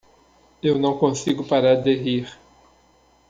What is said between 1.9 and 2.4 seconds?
rir.